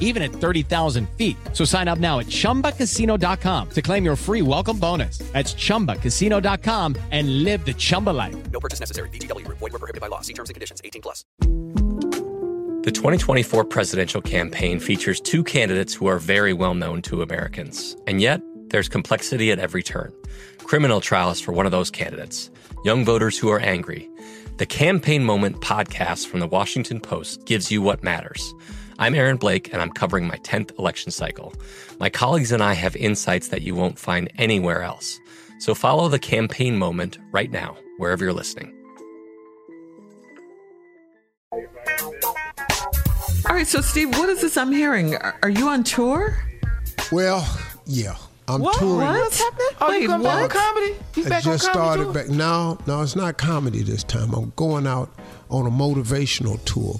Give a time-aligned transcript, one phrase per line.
[0.00, 1.36] even at 30,000 feet.
[1.52, 5.18] So sign up now at chumbacasino.com to claim your free welcome bonus.
[5.32, 8.50] That's chumbacasino.com and live the Chumba life.
[8.50, 9.10] No purchase necessary.
[9.10, 9.58] Group.
[9.58, 10.22] Void were prohibited by law.
[10.22, 10.80] See terms and conditions.
[10.82, 11.24] 18 plus.
[12.82, 17.96] The 2024 presidential campaign features two candidates who are very well known to Americans.
[18.06, 20.12] And yet, there's complexity at every turn.
[20.58, 22.50] Criminal trials for one of those candidates.
[22.84, 24.08] Young voters who are angry.
[24.58, 28.54] The Campaign Moment podcast from the Washington Post gives you what matters.
[28.98, 31.52] I'm Aaron Blake, and I'm covering my 10th election cycle.
[32.00, 35.20] My colleagues and I have insights that you won't find anywhere else.
[35.60, 38.74] So follow the campaign moment right now, wherever you're listening.
[43.48, 45.14] All right, so Steve, what is this I'm hearing?
[45.16, 46.36] Are, are you on tour?
[47.12, 47.46] Well,
[47.86, 48.16] yeah.
[48.48, 48.78] I'm What?
[48.78, 48.96] touring.
[49.08, 49.20] What?
[49.20, 49.66] What's happening?
[49.80, 50.56] Oh, Wait, you come back what?
[50.56, 50.94] on comedy?
[51.16, 52.12] You I back just on comedy started tour?
[52.14, 52.28] back.
[52.30, 54.32] No, no, it's not comedy this time.
[54.34, 55.10] I'm going out
[55.50, 56.98] on a motivational tour.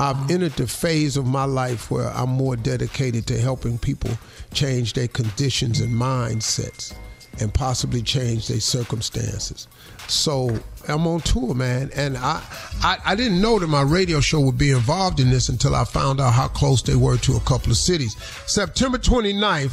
[0.00, 4.10] I've entered the phase of my life where I'm more dedicated to helping people
[4.54, 6.94] change their conditions and mindsets
[7.38, 9.68] and possibly change their circumstances.
[10.08, 11.90] So I'm on tour, man.
[11.94, 12.42] And I,
[12.82, 15.84] I, I didn't know that my radio show would be involved in this until I
[15.84, 18.16] found out how close they were to a couple of cities.
[18.46, 19.72] September 29th,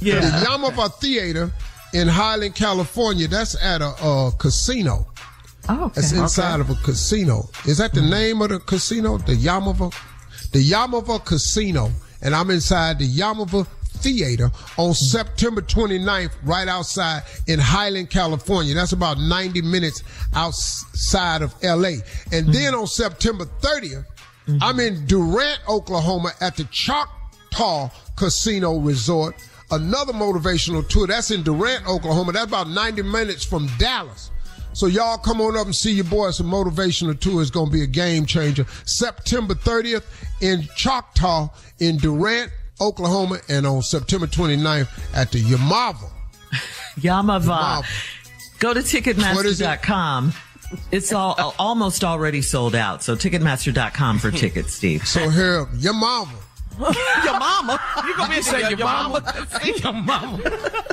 [0.00, 0.20] Yeah.
[0.20, 1.50] the Yamava Theater
[1.94, 3.26] in Highland, California.
[3.26, 5.06] That's at a, uh casino.
[5.68, 6.00] Oh, okay.
[6.00, 7.48] That's inside of a casino.
[7.66, 9.18] Is that the name of the casino?
[9.18, 9.94] The Yamava?
[10.52, 11.90] The Yamava Casino.
[12.20, 13.66] And I'm inside the Yamava
[14.02, 18.74] Theater on September 29th, right outside in Highland, California.
[18.74, 20.02] That's about 90 minutes
[20.34, 22.00] outside of LA.
[22.32, 22.52] And mm-hmm.
[22.52, 24.04] then on September 30th,
[24.46, 24.58] mm-hmm.
[24.60, 29.36] I'm in Durant, Oklahoma at the Choctaw Casino Resort.
[29.70, 31.06] Another motivational tour.
[31.06, 32.32] That's in Durant, Oklahoma.
[32.32, 34.30] That's about 90 minutes from Dallas.
[34.74, 36.28] So y'all come on up and see your boy.
[36.28, 37.42] It's a motivational tour.
[37.42, 38.66] It's going to be a game changer.
[38.84, 40.04] September 30th
[40.40, 42.50] in Choctaw in Durant,
[42.80, 46.10] Oklahoma, and on September 29th at the Yamava.
[46.98, 47.42] Yamava.
[47.42, 48.58] Yamava.
[48.58, 48.86] Go to What
[49.46, 49.64] is it?
[49.64, 50.32] Ticketmaster.com.
[50.90, 53.02] It's all almost already sold out.
[53.02, 55.06] So Ticketmaster.com for tickets, Steve.
[55.06, 56.28] So here, Yamava.
[57.24, 57.78] Your mama.
[58.06, 59.20] You gonna be You say your, your your mama?
[59.20, 59.66] mama?
[59.82, 60.40] your mama.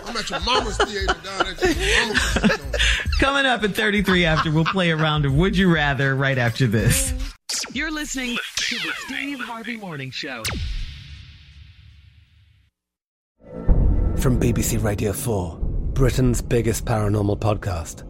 [0.05, 2.79] I'm at your mama's theater down at your mama's casino.
[3.19, 6.67] Coming up at 33 after, we'll play a round of Would You Rather right after
[6.67, 7.13] this.
[7.73, 10.43] You're listening to the Steve Harvey Morning Show.
[14.17, 15.57] From BBC Radio 4,
[15.93, 18.03] Britain's biggest paranormal podcast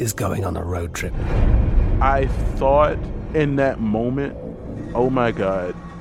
[0.00, 1.14] is going on a road trip.
[2.00, 2.26] I
[2.56, 2.98] thought
[3.34, 4.36] in that moment,
[4.94, 5.74] oh my God,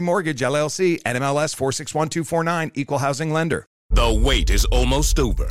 [0.00, 3.66] Mortgage LLC, NMLS 461249, Equal Housing Lender.
[3.90, 5.48] The wait is almost over.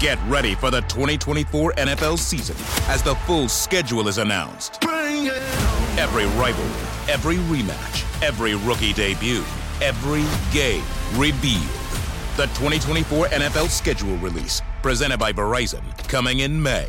[0.00, 2.56] Get ready for the 2024 NFL season
[2.88, 4.82] as the full schedule is announced.
[4.82, 9.44] Every rivalry, every rematch, every rookie debut,
[9.80, 10.82] every game
[11.14, 11.62] revealed.
[12.36, 16.88] The 2024 NFL schedule release, presented by Verizon, coming in May.